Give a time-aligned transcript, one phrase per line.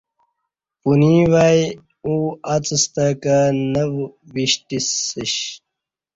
[0.81, 1.59] پنوی وای
[2.05, 3.35] ا واڅستہ کہ
[3.71, 3.83] نہ
[4.33, 5.33] وش تیسش